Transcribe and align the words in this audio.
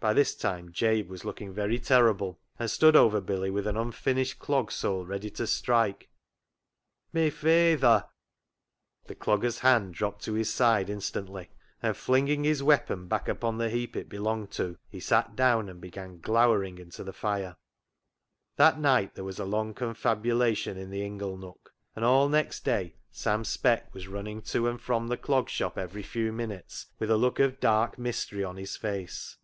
By 0.00 0.12
this 0.12 0.34
time 0.34 0.70
Jabe 0.70 1.04
was 1.08 1.24
looking 1.24 1.54
very 1.54 1.78
terrible, 1.78 2.38
and 2.58 2.70
stood 2.70 2.94
over 2.94 3.22
Billy 3.22 3.48
with 3.48 3.66
an 3.66 3.78
unfinished 3.78 4.38
clog 4.38 4.70
sole 4.70 5.06
ready 5.06 5.30
to 5.30 5.46
strike." 5.46 6.10
My 7.14 7.30
fayther." 7.30 8.10
The 9.06 9.14
dogger's 9.14 9.60
hand 9.60 9.94
dropped 9.94 10.22
to 10.24 10.34
his 10.34 10.52
side 10.52 10.90
instantly, 10.90 11.48
and 11.82 11.96
flinging 11.96 12.44
his 12.44 12.62
weapon 12.62 13.06
back 13.08 13.28
upon 13.30 13.56
the 13.56 13.70
heap 13.70 13.96
it 13.96 14.10
belonged 14.10 14.50
to, 14.50 14.76
he 14.90 15.00
sat 15.00 15.36
down 15.36 15.70
and 15.70 15.80
began 15.80 16.20
glowering 16.20 16.76
into 16.76 17.02
the 17.02 17.14
fire. 17.14 17.56
That 18.56 18.78
night 18.78 19.14
there 19.14 19.24
was 19.24 19.38
a 19.38 19.46
long 19.46 19.72
confabulation 19.72 20.76
in 20.76 20.90
the 20.90 21.02
ingle 21.02 21.38
nook, 21.38 21.72
and 21.96 22.04
all 22.04 22.28
next 22.28 22.62
day 22.62 22.96
Sam 23.10 23.42
Speck 23.42 23.94
was 23.94 24.06
running 24.06 24.42
to 24.52 24.68
and 24.68 24.78
from 24.78 25.08
the 25.08 25.16
Clog 25.16 25.48
Shop 25.48 25.78
every 25.78 26.02
few 26.02 26.30
minutes 26.30 26.88
with 26.98 27.10
a 27.10 27.16
look 27.16 27.38
of 27.40 27.58
dark 27.58 27.96
mystery 27.96 28.44
on 28.44 28.58
his 28.58 28.76
face. 28.76 29.38